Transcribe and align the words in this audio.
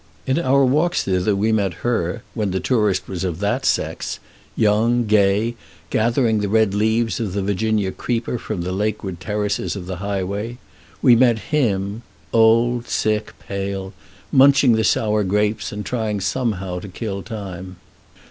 In 0.25 0.39
our 0.39 0.65
walks 0.65 1.03
thither 1.03 1.35
we 1.35 1.51
met 1.51 1.85
her 1.85 2.23
when 2.33 2.49
the 2.49 2.59
tourist 2.59 3.07
was 3.07 3.23
of 3.23 3.37
that 3.39 3.67
sex 3.67 4.17
young, 4.55 5.05
gay, 5.05 5.53
gathering 5.91 6.39
the 6.39 6.49
red 6.49 6.73
leaves 6.73 7.19
of 7.19 7.33
the 7.33 7.41
Virginia 7.43 7.91
creeper 7.91 8.39
from 8.39 8.63
the 8.63 8.71
lakeward 8.71 9.19
terraces 9.19 9.75
of 9.75 9.85
the 9.85 9.97
highway; 9.97 10.57
we 11.03 11.15
met 11.15 11.37
him, 11.53 12.01
old, 12.33 12.87
sick, 12.87 13.35
pale, 13.47 13.93
munching 14.31 14.71
the 14.73 14.83
sour 14.83 15.23
grapes, 15.23 15.71
and 15.71 15.85
trying 15.85 16.19
somehow 16.19 16.79
to 16.79 16.87
kill 16.87 17.21
the 17.21 17.29
time. 17.29 17.75